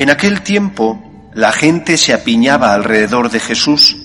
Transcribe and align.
En 0.00 0.08
aquel 0.08 0.40
tiempo 0.40 1.30
la 1.34 1.52
gente 1.52 1.98
se 1.98 2.14
apiñaba 2.14 2.72
alrededor 2.72 3.30
de 3.30 3.38
Jesús 3.38 3.98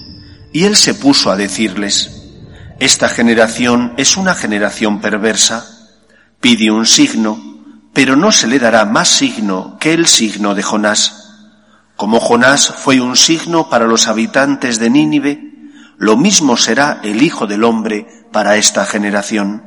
y 0.52 0.66
él 0.66 0.76
se 0.76 0.94
puso 0.94 1.32
a 1.32 1.38
decirles, 1.38 2.34
Esta 2.82 3.08
generación 3.08 3.94
es 3.96 4.18
una 4.18 4.36
generación 4.36 5.00
perversa, 5.00 5.66
pide 6.42 6.70
un 6.70 6.86
signo, 6.86 7.40
pero 7.94 8.18
no 8.18 8.34
se 8.34 8.48
le 8.48 8.60
dará 8.60 8.84
más 8.84 9.08
signo 9.08 9.78
que 9.80 9.94
el 9.94 10.06
signo 10.06 10.54
de 10.54 10.64
Jonás. 10.64 11.32
Como 11.96 12.20
Jonás 12.20 12.74
fue 12.76 13.00
un 13.00 13.16
signo 13.16 13.70
para 13.70 13.88
los 13.88 14.10
habitantes 14.10 14.80
de 14.80 14.90
Nínive, 14.90 15.54
lo 15.98 16.18
mismo 16.18 16.58
será 16.58 17.00
el 17.04 17.24
Hijo 17.24 17.48
del 17.48 17.64
Hombre 17.64 18.06
para 18.34 18.58
esta 18.58 18.86
generación. 18.86 19.64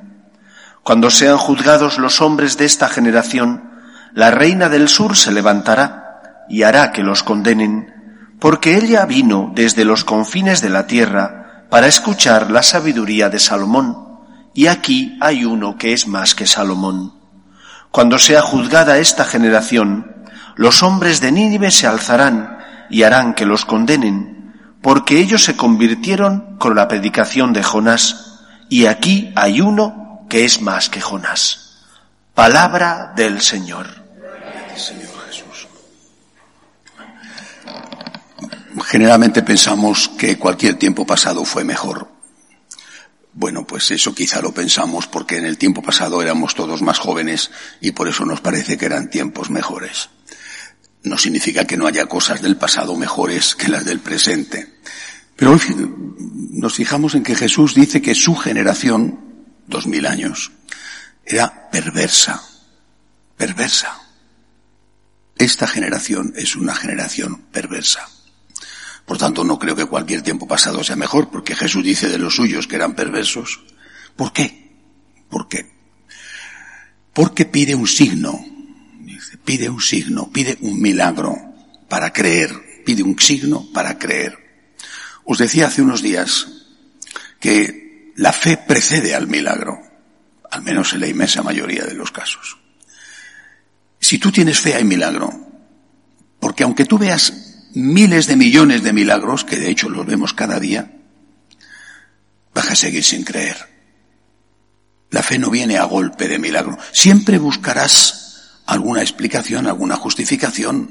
Cuando 0.82 1.08
sean 1.08 1.38
juzgados 1.38 1.96
los 1.96 2.20
hombres 2.20 2.58
de 2.58 2.66
esta 2.66 2.90
generación, 2.90 3.70
la 4.12 4.30
reina 4.30 4.68
del 4.68 4.90
sur 4.90 5.16
se 5.16 5.32
levantará 5.32 6.04
y 6.48 6.62
hará 6.62 6.92
que 6.92 7.02
los 7.02 7.22
condenen, 7.22 7.94
porque 8.40 8.76
ella 8.76 9.04
vino 9.06 9.52
desde 9.54 9.84
los 9.84 10.04
confines 10.04 10.60
de 10.60 10.70
la 10.70 10.86
tierra 10.86 11.66
para 11.70 11.86
escuchar 11.86 12.50
la 12.50 12.62
sabiduría 12.62 13.28
de 13.28 13.38
Salomón, 13.38 14.08
y 14.54 14.66
aquí 14.66 15.16
hay 15.20 15.44
uno 15.44 15.76
que 15.76 15.92
es 15.92 16.06
más 16.06 16.34
que 16.34 16.46
Salomón. 16.46 17.14
Cuando 17.90 18.18
sea 18.18 18.42
juzgada 18.42 18.98
esta 18.98 19.24
generación, 19.24 20.24
los 20.56 20.82
hombres 20.82 21.20
de 21.20 21.32
Nínive 21.32 21.70
se 21.70 21.86
alzarán 21.86 22.58
y 22.90 23.02
harán 23.02 23.34
que 23.34 23.46
los 23.46 23.64
condenen, 23.64 24.54
porque 24.82 25.18
ellos 25.18 25.44
se 25.44 25.56
convirtieron 25.56 26.56
con 26.58 26.74
la 26.74 26.88
predicación 26.88 27.52
de 27.52 27.62
Jonás, 27.62 28.40
y 28.68 28.86
aquí 28.86 29.32
hay 29.36 29.60
uno 29.60 30.26
que 30.28 30.44
es 30.44 30.60
más 30.60 30.88
que 30.88 31.00
Jonás. 31.00 31.84
Palabra 32.34 33.12
del 33.16 33.40
Señor. 33.40 33.86
Señor 34.76 35.08
Jesús. 35.26 35.66
Generalmente 38.80 39.42
pensamos 39.42 40.10
que 40.18 40.38
cualquier 40.38 40.74
tiempo 40.74 41.06
pasado 41.06 41.44
fue 41.44 41.64
mejor. 41.64 42.10
Bueno, 43.32 43.66
pues 43.66 43.90
eso 43.90 44.14
quizá 44.14 44.40
lo 44.40 44.52
pensamos 44.52 45.06
porque 45.06 45.36
en 45.36 45.46
el 45.46 45.58
tiempo 45.58 45.80
pasado 45.80 46.20
éramos 46.20 46.54
todos 46.54 46.82
más 46.82 46.98
jóvenes 46.98 47.50
y 47.80 47.92
por 47.92 48.08
eso 48.08 48.24
nos 48.24 48.40
parece 48.40 48.76
que 48.76 48.86
eran 48.86 49.10
tiempos 49.10 49.48
mejores. 49.50 50.10
No 51.04 51.16
significa 51.16 51.64
que 51.64 51.76
no 51.76 51.86
haya 51.86 52.06
cosas 52.06 52.42
del 52.42 52.56
pasado 52.56 52.96
mejores 52.96 53.54
que 53.54 53.68
las 53.68 53.84
del 53.84 54.00
presente. 54.00 54.80
Pero 55.36 55.52
hoy 55.52 55.60
nos 56.50 56.74
fijamos 56.74 57.14
en 57.14 57.22
que 57.22 57.36
Jesús 57.36 57.74
dice 57.74 58.02
que 58.02 58.16
su 58.16 58.34
generación, 58.34 59.20
dos 59.68 59.86
mil 59.86 60.06
años, 60.06 60.50
era 61.24 61.70
perversa, 61.70 62.42
perversa. 63.36 64.00
Esta 65.36 65.68
generación 65.68 66.32
es 66.36 66.56
una 66.56 66.74
generación 66.74 67.42
perversa. 67.52 68.08
Por 69.08 69.16
tanto, 69.16 69.42
no 69.42 69.58
creo 69.58 69.74
que 69.74 69.86
cualquier 69.86 70.20
tiempo 70.20 70.46
pasado 70.46 70.84
sea 70.84 70.94
mejor, 70.94 71.30
porque 71.30 71.56
Jesús 71.56 71.82
dice 71.82 72.10
de 72.10 72.18
los 72.18 72.36
suyos 72.36 72.66
que 72.66 72.76
eran 72.76 72.94
perversos. 72.94 73.60
¿Por 74.14 74.34
qué? 74.34 74.70
¿Por 75.30 75.48
qué? 75.48 75.72
Porque 77.14 77.46
pide 77.46 77.74
un 77.74 77.86
signo. 77.86 78.38
Pide 79.46 79.70
un 79.70 79.80
signo, 79.80 80.30
pide 80.30 80.58
un 80.60 80.78
milagro 80.82 81.34
para 81.88 82.12
creer. 82.12 82.52
Pide 82.84 83.02
un 83.02 83.18
signo 83.18 83.66
para 83.72 83.98
creer. 83.98 84.36
Os 85.24 85.38
decía 85.38 85.68
hace 85.68 85.80
unos 85.80 86.02
días 86.02 86.46
que 87.40 88.12
la 88.16 88.34
fe 88.34 88.58
precede 88.58 89.14
al 89.14 89.26
milagro, 89.26 89.80
al 90.50 90.60
menos 90.60 90.92
en 90.92 91.00
la 91.00 91.08
inmensa 91.08 91.42
mayoría 91.42 91.84
de 91.86 91.94
los 91.94 92.12
casos. 92.12 92.58
Si 93.98 94.18
tú 94.18 94.30
tienes 94.30 94.60
fe 94.60 94.74
hay 94.74 94.84
milagro, 94.84 95.32
porque 96.40 96.64
aunque 96.64 96.84
tú 96.84 96.98
veas 96.98 97.47
miles 97.74 98.26
de 98.26 98.36
millones 98.36 98.82
de 98.82 98.92
milagros, 98.92 99.44
que 99.44 99.56
de 99.56 99.70
hecho 99.70 99.88
los 99.88 100.06
vemos 100.06 100.34
cada 100.34 100.58
día, 100.60 100.92
vas 102.54 102.70
a 102.70 102.74
seguir 102.74 103.04
sin 103.04 103.24
creer. 103.24 103.56
La 105.10 105.22
fe 105.22 105.38
no 105.38 105.50
viene 105.50 105.78
a 105.78 105.84
golpe 105.84 106.28
de 106.28 106.38
milagro. 106.38 106.76
Siempre 106.92 107.38
buscarás 107.38 108.60
alguna 108.66 109.00
explicación, 109.00 109.66
alguna 109.66 109.96
justificación. 109.96 110.90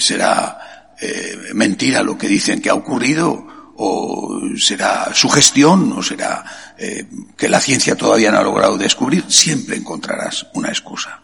Será 0.00 0.94
eh, 1.00 1.36
mentira 1.54 2.02
lo 2.02 2.18
que 2.18 2.28
dicen 2.28 2.60
que 2.60 2.68
ha 2.68 2.74
ocurrido, 2.74 3.46
o 3.76 4.40
será 4.58 5.14
sugestión, 5.14 5.92
o 5.96 6.02
será 6.02 6.44
eh, 6.76 7.06
que 7.36 7.48
la 7.48 7.60
ciencia 7.60 7.96
todavía 7.96 8.30
no 8.30 8.38
ha 8.38 8.42
logrado 8.42 8.76
descubrir. 8.76 9.24
Siempre 9.28 9.76
encontrarás 9.76 10.46
una 10.52 10.68
excusa. 10.68 11.22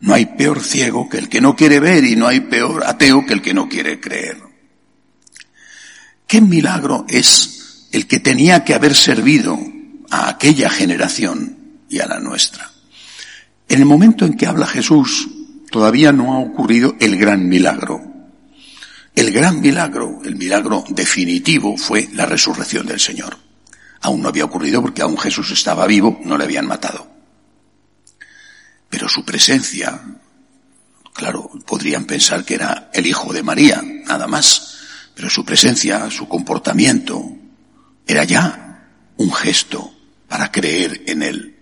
No 0.00 0.14
hay 0.14 0.26
peor 0.26 0.62
ciego 0.62 1.08
que 1.08 1.18
el 1.18 1.28
que 1.28 1.40
no 1.40 1.56
quiere 1.56 1.80
ver 1.80 2.04
y 2.04 2.16
no 2.16 2.26
hay 2.26 2.40
peor 2.40 2.84
ateo 2.86 3.24
que 3.26 3.32
el 3.32 3.42
que 3.42 3.54
no 3.54 3.68
quiere 3.68 4.00
creer. 4.00 4.38
¿Qué 6.26 6.40
milagro 6.40 7.06
es 7.08 7.88
el 7.92 8.06
que 8.06 8.20
tenía 8.20 8.64
que 8.64 8.74
haber 8.74 8.94
servido 8.94 9.58
a 10.10 10.28
aquella 10.28 10.68
generación 10.70 11.56
y 11.88 12.00
a 12.00 12.06
la 12.06 12.20
nuestra? 12.20 12.70
En 13.68 13.80
el 13.80 13.86
momento 13.86 14.24
en 14.24 14.36
que 14.36 14.46
habla 14.46 14.66
Jesús, 14.66 15.28
todavía 15.70 16.12
no 16.12 16.34
ha 16.34 16.38
ocurrido 16.38 16.94
el 17.00 17.16
gran 17.16 17.48
milagro. 17.48 18.02
El 19.14 19.30
gran 19.32 19.60
milagro, 19.60 20.20
el 20.24 20.36
milagro 20.36 20.84
definitivo, 20.90 21.76
fue 21.76 22.08
la 22.12 22.26
resurrección 22.26 22.86
del 22.86 23.00
Señor. 23.00 23.38
Aún 24.02 24.20
no 24.20 24.28
había 24.28 24.44
ocurrido 24.44 24.82
porque 24.82 25.02
aún 25.02 25.16
Jesús 25.16 25.50
estaba 25.52 25.86
vivo, 25.86 26.20
no 26.24 26.36
le 26.36 26.44
habían 26.44 26.66
matado. 26.66 27.15
Pero 28.88 29.08
su 29.08 29.24
presencia, 29.24 30.00
claro, 31.12 31.50
podrían 31.66 32.04
pensar 32.04 32.44
que 32.44 32.54
era 32.54 32.90
el 32.92 33.06
hijo 33.06 33.32
de 33.32 33.42
María, 33.42 33.82
nada 33.82 34.26
más. 34.26 34.78
Pero 35.14 35.30
su 35.30 35.44
presencia, 35.44 36.10
su 36.10 36.28
comportamiento, 36.28 37.24
era 38.06 38.24
ya 38.24 38.88
un 39.16 39.32
gesto 39.32 39.92
para 40.28 40.52
creer 40.52 41.02
en 41.06 41.22
él. 41.22 41.56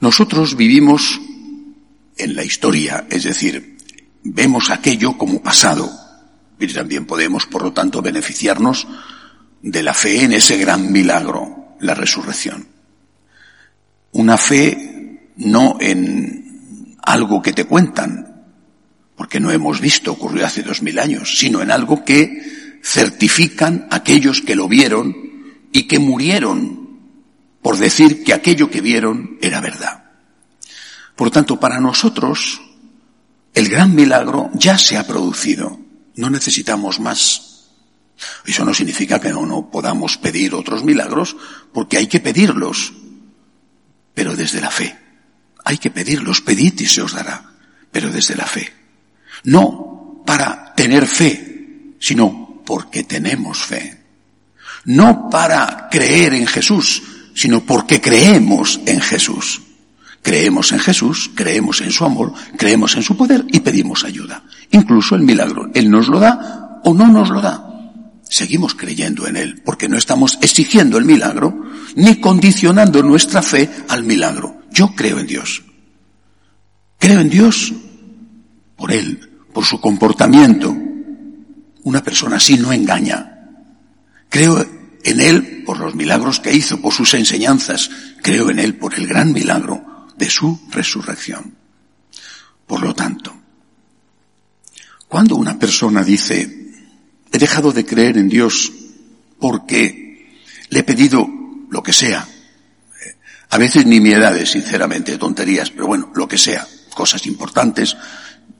Nosotros 0.00 0.56
vivimos 0.56 1.20
en 2.18 2.34
la 2.34 2.44
historia, 2.44 3.06
es 3.10 3.24
decir, 3.24 3.78
vemos 4.22 4.70
aquello 4.70 5.16
como 5.16 5.42
pasado, 5.42 5.90
y 6.58 6.66
también 6.68 7.06
podemos, 7.06 7.46
por 7.46 7.62
lo 7.62 7.72
tanto, 7.72 8.02
beneficiarnos 8.02 8.86
de 9.62 9.82
la 9.82 9.94
fe 9.94 10.24
en 10.24 10.32
ese 10.32 10.56
gran 10.56 10.90
milagro, 10.90 11.76
la 11.80 11.94
resurrección. 11.94 12.66
Una 14.12 14.36
fe 14.38 14.95
no 15.36 15.76
en 15.80 16.96
algo 17.02 17.42
que 17.42 17.52
te 17.52 17.64
cuentan, 17.64 18.44
porque 19.16 19.40
no 19.40 19.50
hemos 19.50 19.80
visto, 19.80 20.12
ocurrió 20.12 20.46
hace 20.46 20.62
dos 20.62 20.82
mil 20.82 20.98
años, 20.98 21.38
sino 21.38 21.62
en 21.62 21.70
algo 21.70 22.04
que 22.04 22.78
certifican 22.82 23.86
aquellos 23.90 24.42
que 24.42 24.54
lo 24.54 24.68
vieron 24.68 25.16
y 25.72 25.84
que 25.84 25.98
murieron 25.98 26.86
por 27.62 27.78
decir 27.78 28.22
que 28.22 28.32
aquello 28.32 28.70
que 28.70 28.80
vieron 28.80 29.38
era 29.40 29.60
verdad. 29.60 30.04
Por 31.16 31.30
tanto, 31.30 31.58
para 31.58 31.80
nosotros, 31.80 32.60
el 33.54 33.68
gran 33.68 33.94
milagro 33.94 34.50
ya 34.54 34.78
se 34.78 34.96
ha 34.96 35.06
producido. 35.06 35.80
No 36.14 36.30
necesitamos 36.30 37.00
más. 37.00 37.70
Eso 38.44 38.64
no 38.64 38.72
significa 38.72 39.18
que 39.18 39.30
no, 39.30 39.46
no 39.46 39.70
podamos 39.70 40.16
pedir 40.18 40.54
otros 40.54 40.84
milagros, 40.84 41.36
porque 41.72 41.96
hay 41.96 42.06
que 42.06 42.20
pedirlos, 42.20 42.92
pero 44.14 44.36
desde 44.36 44.60
la 44.60 44.70
fe. 44.70 45.05
Hay 45.68 45.78
que 45.78 45.90
pedirlos, 45.90 46.42
pedid 46.42 46.78
y 46.78 46.86
se 46.86 47.02
os 47.02 47.12
dará, 47.12 47.42
pero 47.90 48.08
desde 48.12 48.36
la 48.36 48.46
fe. 48.46 48.72
No 49.42 50.22
para 50.24 50.72
tener 50.76 51.08
fe, 51.08 51.96
sino 51.98 52.62
porque 52.64 53.02
tenemos 53.02 53.64
fe. 53.64 54.00
No 54.84 55.28
para 55.28 55.88
creer 55.90 56.34
en 56.34 56.46
Jesús, 56.46 57.02
sino 57.34 57.64
porque 57.64 58.00
creemos 58.00 58.80
en 58.86 59.00
Jesús. 59.00 59.60
Creemos 60.22 60.70
en 60.70 60.78
Jesús, 60.78 61.32
creemos 61.34 61.80
en 61.80 61.90
su 61.90 62.04
amor, 62.04 62.32
creemos 62.56 62.94
en 62.94 63.02
su 63.02 63.16
poder 63.16 63.44
y 63.48 63.58
pedimos 63.58 64.04
ayuda. 64.04 64.44
Incluso 64.70 65.16
el 65.16 65.22
milagro. 65.22 65.68
Él 65.74 65.90
nos 65.90 66.06
lo 66.06 66.20
da 66.20 66.80
o 66.84 66.94
no 66.94 67.08
nos 67.08 67.28
lo 67.28 67.40
da. 67.40 67.64
seguimos 68.28 68.76
creyendo 68.76 69.26
en 69.26 69.36
Él, 69.36 69.62
porque 69.64 69.88
no 69.88 69.96
estamos 69.96 70.38
exigiendo 70.42 70.96
el 70.96 71.04
milagro, 71.04 71.64
ni 71.96 72.20
condicionando 72.20 73.02
nuestra 73.02 73.42
fe 73.42 73.68
al 73.88 74.04
milagro. 74.04 74.56
Yo 74.76 74.94
creo 74.94 75.18
en 75.18 75.26
Dios. 75.26 75.62
Creo 76.98 77.20
en 77.20 77.30
Dios 77.30 77.72
por 78.76 78.92
Él, 78.92 79.40
por 79.54 79.64
su 79.64 79.80
comportamiento. 79.80 80.76
Una 81.84 82.02
persona 82.02 82.36
así 82.36 82.58
no 82.58 82.74
engaña. 82.74 83.48
Creo 84.28 84.60
en 85.02 85.20
Él 85.22 85.62
por 85.64 85.78
los 85.78 85.94
milagros 85.94 86.40
que 86.40 86.52
hizo, 86.54 86.78
por 86.78 86.92
sus 86.92 87.14
enseñanzas. 87.14 87.88
Creo 88.22 88.50
en 88.50 88.58
Él 88.58 88.76
por 88.76 88.92
el 88.92 89.06
gran 89.06 89.32
milagro 89.32 90.08
de 90.18 90.28
su 90.28 90.60
resurrección. 90.70 91.54
Por 92.66 92.82
lo 92.82 92.94
tanto, 92.94 93.34
cuando 95.08 95.36
una 95.36 95.58
persona 95.58 96.04
dice, 96.04 96.74
he 97.32 97.38
dejado 97.38 97.72
de 97.72 97.86
creer 97.86 98.18
en 98.18 98.28
Dios 98.28 98.70
porque 99.38 100.36
le 100.68 100.80
he 100.80 100.82
pedido 100.82 101.26
lo 101.70 101.82
que 101.82 101.94
sea, 101.94 102.28
a 103.50 103.58
veces 103.58 103.86
ni 103.86 103.96
edad, 104.10 104.36
sinceramente, 104.44 105.18
tonterías, 105.18 105.70
pero 105.70 105.86
bueno, 105.86 106.10
lo 106.14 106.26
que 106.26 106.38
sea, 106.38 106.66
cosas 106.94 107.26
importantes 107.26 107.96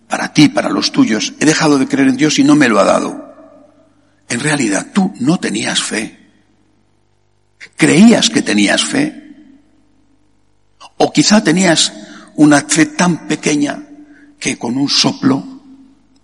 para 0.09 0.33
ti, 0.33 0.49
para 0.49 0.71
los 0.71 0.93
tuyos, 0.93 1.35
he 1.41 1.45
dejado 1.45 1.79
de 1.79 1.89
creer 1.89 2.09
en 2.09 2.17
Dios 2.17 2.39
y 2.39 2.45
no 2.45 2.55
me 2.55 2.69
lo 2.69 2.79
ha 2.79 2.85
dado. 2.85 3.27
En 4.29 4.41
realidad 4.41 4.89
tú 4.93 5.13
no 5.21 5.39
tenías 5.39 5.83
fe. 5.83 6.19
Creías 7.77 8.31
que 8.31 8.43
tenías 8.43 8.85
fe. 8.85 9.23
O 10.99 11.13
quizá 11.13 11.43
tenías 11.43 11.93
una 12.37 12.61
fe 12.61 12.87
tan 12.87 13.27
pequeña 13.27 13.83
que 14.39 14.59
con 14.59 14.77
un 14.77 14.89
soplo 14.89 15.45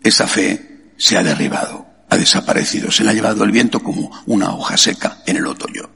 esa 0.02 0.26
fe 0.26 0.92
se 0.96 1.16
ha 1.16 1.22
derribado, 1.22 1.86
ha 2.08 2.16
desaparecido, 2.16 2.90
se 2.90 3.04
la 3.04 3.10
ha 3.10 3.14
llevado 3.14 3.44
el 3.44 3.50
viento 3.50 3.82
como 3.82 4.10
una 4.26 4.54
hoja 4.54 4.76
seca 4.76 5.22
en 5.26 5.36
el 5.36 5.46
otoño. 5.46 5.90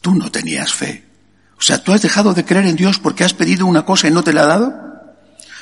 Tú 0.00 0.14
no 0.14 0.30
tenías 0.30 0.72
fe. 0.72 1.11
O 1.62 1.64
sea, 1.64 1.78
tú 1.78 1.92
has 1.92 2.02
dejado 2.02 2.34
de 2.34 2.44
creer 2.44 2.66
en 2.66 2.74
Dios 2.74 2.98
porque 2.98 3.22
has 3.22 3.34
pedido 3.34 3.66
una 3.66 3.84
cosa 3.84 4.08
y 4.08 4.10
no 4.10 4.24
te 4.24 4.32
la 4.32 4.42
ha 4.42 4.46
dado. 4.46 4.74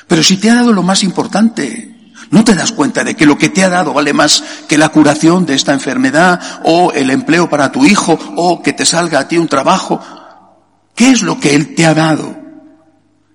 Pero 0.07 0.23
si 0.23 0.37
te 0.37 0.49
ha 0.49 0.55
dado 0.55 0.73
lo 0.73 0.81
más 0.81 1.03
importante, 1.03 2.11
¿no 2.31 2.43
te 2.43 2.55
das 2.55 2.71
cuenta 2.71 3.03
de 3.03 3.15
que 3.15 3.27
lo 3.27 3.37
que 3.37 3.49
te 3.49 3.63
ha 3.63 3.69
dado 3.69 3.93
vale 3.93 4.11
más 4.11 4.43
que 4.67 4.79
la 4.79 4.89
curación 4.89 5.45
de 5.45 5.53
esta 5.53 5.73
enfermedad 5.73 6.41
o 6.63 6.91
el 6.91 7.11
empleo 7.11 7.51
para 7.51 7.71
tu 7.71 7.85
hijo 7.85 8.17
o 8.35 8.63
que 8.63 8.73
te 8.73 8.83
salga 8.83 9.19
a 9.19 9.27
ti 9.27 9.37
un 9.37 9.47
trabajo? 9.47 10.01
¿Qué 10.95 11.11
es 11.11 11.21
lo 11.21 11.39
que 11.39 11.53
Él 11.53 11.75
te 11.75 11.85
ha 11.85 11.93
dado? 11.93 12.35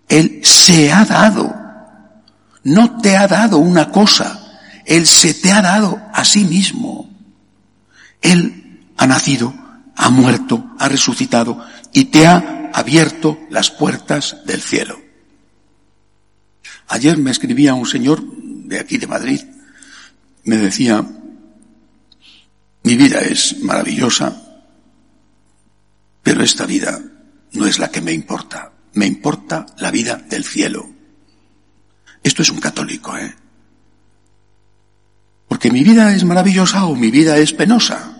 Él 0.09 0.41
se 0.43 0.93
ha 0.93 1.05
dado 1.05 1.67
no 2.67 2.99
te 3.01 3.17
ha 3.17 3.29
dado 3.29 3.59
una 3.59 3.93
cosa, 3.93 4.41
Él 4.85 5.07
se 5.07 5.35
te 5.35 5.53
ha 5.53 5.63
dado 5.63 6.01
a 6.13 6.25
sí 6.25 6.43
mismo. 6.43 7.09
Él 8.21 8.91
ha 8.97 9.07
nacido, 9.07 9.55
ha 9.95 10.11
muerto, 10.11 10.73
ha 10.81 10.89
resucitado 10.89 11.65
y 11.97 12.05
te 12.05 12.27
ha 12.27 12.71
abierto 12.75 13.41
las 13.49 13.71
puertas 13.71 14.45
del 14.45 14.61
cielo. 14.61 15.01
Ayer 16.89 17.17
me 17.17 17.31
escribía 17.31 17.73
un 17.73 17.87
señor 17.87 18.23
de 18.23 18.79
aquí 18.79 18.99
de 18.99 19.07
Madrid, 19.07 19.41
me 20.45 20.59
decía, 20.59 21.03
mi 22.83 22.97
vida 22.99 23.21
es 23.21 23.63
maravillosa, 23.63 24.43
pero 26.23 26.43
esta 26.43 26.67
vida 26.67 27.01
no 27.53 27.67
es 27.67 27.79
la 27.79 27.91
que 27.91 28.03
me 28.03 28.13
importa, 28.13 28.73
me 28.93 29.07
importa 29.07 29.65
la 29.79 29.91
vida 29.91 30.17
del 30.17 30.45
cielo. 30.45 30.87
Esto 32.23 32.43
es 32.43 32.51
un 32.51 32.61
católico, 32.61 33.17
¿eh? 33.17 33.35
Porque 35.49 35.71
mi 35.71 35.83
vida 35.83 36.15
es 36.15 36.25
maravillosa 36.25 36.85
o 36.85 36.95
mi 36.95 37.11
vida 37.11 37.39
es 37.39 37.55
penosa. 37.55 38.16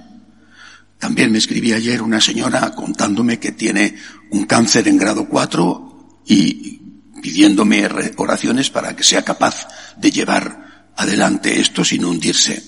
También 1.17 1.33
me 1.33 1.39
escribí 1.39 1.73
ayer 1.73 2.03
una 2.03 2.21
señora 2.21 2.73
contándome 2.75 3.39
que 3.39 3.53
tiene 3.53 3.95
un 4.33 4.45
cáncer 4.45 4.87
en 4.87 4.99
grado 4.99 5.27
4 5.27 6.21
y 6.27 6.79
pidiéndome 7.23 7.89
oraciones 8.19 8.69
para 8.69 8.95
que 8.95 9.03
sea 9.03 9.25
capaz 9.25 9.67
de 9.97 10.11
llevar 10.11 10.91
adelante 10.95 11.59
esto 11.59 11.83
sin 11.83 12.05
hundirse. 12.05 12.63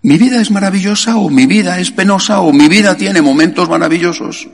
Mi 0.00 0.16
vida 0.16 0.40
es 0.40 0.50
maravillosa 0.50 1.18
o 1.18 1.28
mi 1.28 1.44
vida 1.44 1.78
es 1.78 1.90
penosa 1.90 2.40
o 2.40 2.54
mi 2.54 2.68
vida 2.68 2.96
tiene 2.96 3.20
momentos 3.20 3.68
maravillosos 3.68 4.48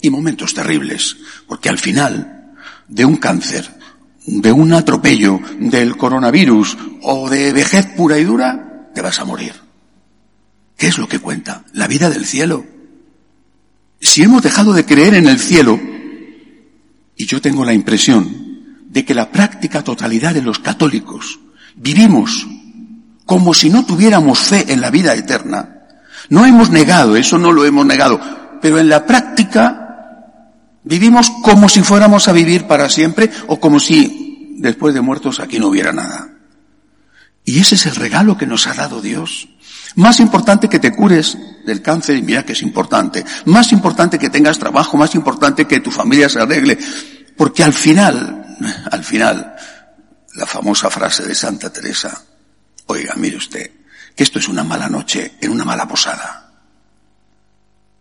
y 0.00 0.08
momentos 0.08 0.54
terribles, 0.54 1.16
porque 1.48 1.70
al 1.70 1.78
final 1.78 2.54
de 2.86 3.04
un 3.04 3.16
cáncer 3.16 3.68
de 4.26 4.52
un 4.52 4.72
atropello, 4.74 5.40
del 5.58 5.96
coronavirus 5.96 6.78
o 7.02 7.28
de 7.28 7.52
vejez 7.52 7.86
pura 7.96 8.16
y 8.16 8.22
dura, 8.22 8.92
te 8.94 9.02
vas 9.02 9.18
a 9.18 9.24
morir. 9.24 9.61
¿Qué 10.82 10.88
es 10.88 10.98
lo 10.98 11.06
que 11.06 11.20
cuenta? 11.20 11.62
La 11.74 11.86
vida 11.86 12.10
del 12.10 12.26
cielo. 12.26 12.66
Si 14.00 14.24
hemos 14.24 14.42
dejado 14.42 14.72
de 14.72 14.84
creer 14.84 15.14
en 15.14 15.28
el 15.28 15.38
cielo, 15.38 15.78
y 17.14 17.24
yo 17.26 17.40
tengo 17.40 17.64
la 17.64 17.72
impresión 17.72 18.82
de 18.88 19.04
que 19.04 19.14
la 19.14 19.30
práctica 19.30 19.84
totalidad 19.84 20.34
de 20.34 20.42
los 20.42 20.58
católicos 20.58 21.38
vivimos 21.76 22.48
como 23.26 23.54
si 23.54 23.70
no 23.70 23.86
tuviéramos 23.86 24.40
fe 24.40 24.72
en 24.72 24.80
la 24.80 24.90
vida 24.90 25.14
eterna, 25.14 25.86
no 26.30 26.46
hemos 26.46 26.70
negado, 26.70 27.14
eso 27.14 27.38
no 27.38 27.52
lo 27.52 27.64
hemos 27.64 27.86
negado, 27.86 28.20
pero 28.60 28.80
en 28.80 28.88
la 28.88 29.06
práctica 29.06 29.78
Vivimos 30.82 31.30
como 31.44 31.68
si 31.68 31.84
fuéramos 31.84 32.26
a 32.26 32.32
vivir 32.32 32.66
para 32.66 32.88
siempre 32.88 33.30
o 33.46 33.60
como 33.60 33.78
si 33.78 34.56
después 34.58 34.94
de 34.94 35.00
muertos 35.00 35.38
aquí 35.38 35.60
no 35.60 35.68
hubiera 35.68 35.92
nada. 35.92 36.32
Y 37.44 37.60
ese 37.60 37.76
es 37.76 37.86
el 37.86 37.94
regalo 37.94 38.36
que 38.36 38.48
nos 38.48 38.66
ha 38.66 38.74
dado 38.74 39.00
Dios. 39.00 39.48
Más 39.96 40.20
importante 40.20 40.68
que 40.68 40.78
te 40.78 40.92
cures 40.92 41.36
del 41.66 41.82
cáncer, 41.82 42.16
y 42.16 42.22
mira 42.22 42.44
que 42.44 42.52
es 42.52 42.62
importante. 42.62 43.24
Más 43.46 43.72
importante 43.72 44.18
que 44.18 44.30
tengas 44.30 44.58
trabajo, 44.58 44.96
más 44.96 45.14
importante 45.14 45.66
que 45.66 45.80
tu 45.80 45.90
familia 45.90 46.28
se 46.28 46.40
arregle. 46.40 46.78
Porque 47.36 47.62
al 47.62 47.72
final, 47.72 48.56
al 48.90 49.04
final, 49.04 49.54
la 50.34 50.46
famosa 50.46 50.88
frase 50.90 51.24
de 51.24 51.34
Santa 51.34 51.70
Teresa, 51.70 52.22
oiga, 52.86 53.14
mire 53.16 53.36
usted, 53.36 53.70
que 54.14 54.24
esto 54.24 54.38
es 54.38 54.48
una 54.48 54.64
mala 54.64 54.88
noche 54.88 55.36
en 55.40 55.50
una 55.50 55.64
mala 55.64 55.86
posada. 55.86 56.50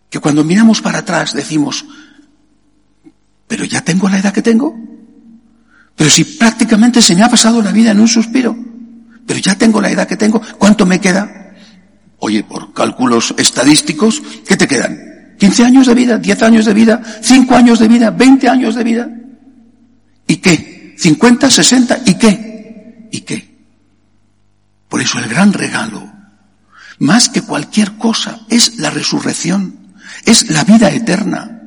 Que 0.09 0.19
cuando 0.19 0.43
miramos 0.43 0.81
para 0.81 0.99
atrás 0.99 1.33
decimos, 1.33 1.85
pero 3.47 3.65
ya 3.65 3.81
tengo 3.81 4.07
la 4.07 4.19
edad 4.19 4.33
que 4.33 4.41
tengo. 4.41 4.77
Pero 5.95 6.09
si 6.09 6.23
prácticamente 6.23 7.01
se 7.01 7.15
me 7.15 7.23
ha 7.23 7.29
pasado 7.29 7.61
la 7.61 7.71
vida 7.71 7.91
en 7.91 7.99
un 7.99 8.07
suspiro, 8.07 8.55
pero 9.25 9.39
ya 9.39 9.57
tengo 9.57 9.81
la 9.81 9.91
edad 9.91 10.07
que 10.07 10.17
tengo, 10.17 10.41
¿cuánto 10.57 10.85
me 10.85 10.99
queda? 10.99 11.40
Oye, 12.23 12.43
por 12.43 12.71
cálculos 12.71 13.33
estadísticos, 13.37 14.21
¿qué 14.47 14.55
te 14.55 14.67
quedan? 14.67 15.35
¿15 15.39 15.65
años 15.65 15.87
de 15.87 15.95
vida? 15.95 16.21
¿10 16.21 16.43
años 16.43 16.65
de 16.65 16.73
vida? 16.75 17.01
¿5 17.23 17.51
años 17.55 17.79
de 17.79 17.87
vida? 17.87 18.15
¿20 18.15 18.47
años 18.47 18.75
de 18.75 18.83
vida? 18.83 19.09
¿Y 20.27 20.37
qué? 20.37 20.95
¿50, 20.99 21.49
60? 21.49 21.99
¿Y 22.05 22.13
qué? 22.13 23.07
¿Y 23.11 23.21
qué? 23.21 23.57
Por 24.87 25.01
eso 25.01 25.17
el 25.17 25.27
gran 25.29 25.51
regalo, 25.51 26.11
más 26.99 27.27
que 27.29 27.41
cualquier 27.41 27.93
cosa, 27.93 28.41
es 28.49 28.77
la 28.77 28.91
resurrección, 28.91 29.95
es 30.23 30.51
la 30.51 30.63
vida 30.63 30.91
eterna. 30.91 31.59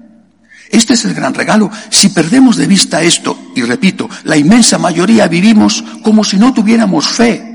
Este 0.71 0.95
es 0.95 1.05
el 1.05 1.15
gran 1.15 1.35
regalo. 1.35 1.69
Si 1.91 2.11
perdemos 2.11 2.57
de 2.57 2.69
vista 2.69 3.03
esto, 3.03 3.51
y 3.57 3.63
repito, 3.63 4.09
la 4.23 4.37
inmensa 4.37 4.79
mayoría 4.79 5.27
vivimos 5.27 5.83
como 6.05 6.23
si 6.23 6.37
no 6.37 6.55
tuviéramos 6.55 7.09
fe. 7.09 7.54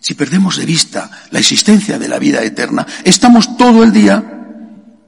Si 0.00 0.14
perdemos 0.14 0.56
de 0.56 0.64
vista 0.64 1.10
la 1.30 1.38
existencia 1.38 1.98
de 1.98 2.08
la 2.08 2.18
vida 2.18 2.42
eterna, 2.42 2.86
estamos 3.04 3.56
todo 3.56 3.84
el 3.84 3.92
día 3.92 4.40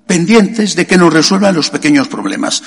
pendientes 0.07 0.77
de 0.77 0.87
que 0.87 0.99
nos 0.99 1.13
resuelvan 1.13 1.55
los 1.55 1.71
pequeños 1.71 2.09
problemas. 2.09 2.63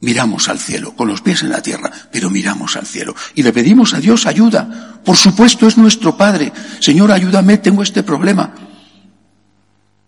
Miramos 0.00 0.48
al 0.48 0.58
cielo, 0.58 0.96
con 0.96 1.06
los 1.06 1.20
pies 1.20 1.44
en 1.44 1.50
la 1.50 1.62
tierra, 1.62 1.90
pero 2.10 2.28
miramos 2.28 2.76
al 2.76 2.86
cielo 2.86 3.14
y 3.36 3.44
le 3.44 3.52
pedimos 3.52 3.94
a 3.94 4.00
Dios 4.00 4.26
ayuda. 4.26 5.00
Por 5.04 5.16
supuesto 5.16 5.68
es 5.68 5.78
nuestro 5.78 6.16
Padre. 6.16 6.52
Señor, 6.80 7.12
ayúdame, 7.12 7.58
tengo 7.58 7.84
este 7.84 8.02
problema. 8.02 8.52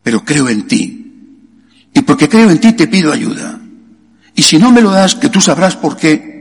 Pero 0.02 0.24
creo 0.24 0.48
en 0.48 0.66
ti, 0.66 1.04
y 1.94 2.02
porque 2.02 2.28
creo 2.28 2.50
en 2.50 2.58
ti 2.58 2.72
te 2.72 2.88
pido 2.88 3.12
ayuda. 3.12 3.60
Y 4.34 4.42
si 4.42 4.58
no 4.58 4.72
me 4.72 4.82
lo 4.82 4.90
das, 4.90 5.14
que 5.14 5.28
tú 5.28 5.40
sabrás 5.40 5.76
por 5.76 5.96
qué, 5.96 6.33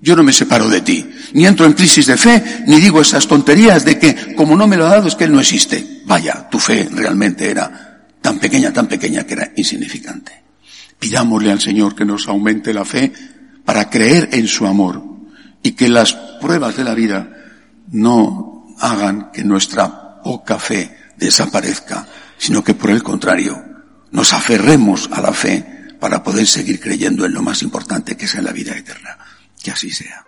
yo 0.00 0.14
no 0.14 0.22
me 0.22 0.32
separo 0.32 0.68
de 0.68 0.80
ti. 0.80 1.08
Ni 1.32 1.46
entro 1.46 1.66
en 1.66 1.72
crisis 1.72 2.06
de 2.06 2.16
fe, 2.16 2.62
ni 2.66 2.80
digo 2.80 3.00
esas 3.00 3.26
tonterías 3.26 3.84
de 3.84 3.98
que 3.98 4.34
como 4.34 4.56
no 4.56 4.66
me 4.66 4.76
lo 4.76 4.86
ha 4.86 4.90
dado 4.90 5.08
es 5.08 5.14
que 5.14 5.24
Él 5.24 5.32
no 5.32 5.40
existe. 5.40 6.02
Vaya, 6.04 6.48
tu 6.50 6.58
fe 6.58 6.88
realmente 6.90 7.50
era 7.50 8.06
tan 8.20 8.38
pequeña, 8.38 8.72
tan 8.72 8.86
pequeña 8.86 9.24
que 9.24 9.34
era 9.34 9.52
insignificante. 9.56 10.42
Pidámosle 10.98 11.52
al 11.52 11.60
Señor 11.60 11.94
que 11.94 12.04
nos 12.04 12.28
aumente 12.28 12.72
la 12.72 12.84
fe 12.84 13.12
para 13.64 13.90
creer 13.90 14.30
en 14.32 14.46
su 14.46 14.66
amor 14.66 15.02
y 15.62 15.72
que 15.72 15.88
las 15.88 16.14
pruebas 16.40 16.76
de 16.76 16.84
la 16.84 16.94
vida 16.94 17.28
no 17.90 18.76
hagan 18.78 19.30
que 19.32 19.44
nuestra 19.44 20.22
poca 20.22 20.58
fe 20.58 20.96
desaparezca, 21.16 22.06
sino 22.38 22.62
que 22.62 22.74
por 22.74 22.90
el 22.90 23.02
contrario, 23.02 23.62
nos 24.10 24.32
aferremos 24.32 25.08
a 25.12 25.20
la 25.20 25.32
fe 25.32 25.64
para 25.98 26.22
poder 26.22 26.46
seguir 26.46 26.80
creyendo 26.80 27.24
en 27.26 27.34
lo 27.34 27.42
más 27.42 27.62
importante 27.62 28.16
que 28.16 28.26
es 28.26 28.34
la 28.42 28.52
vida 28.52 28.76
eterna. 28.76 29.16
Que 29.66 29.72
así 29.72 29.90
sea. 29.90 30.25